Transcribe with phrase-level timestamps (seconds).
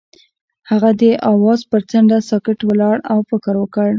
[0.69, 3.89] هغه د اواز پر څنډه ساکت ولاړ او فکر وکړ.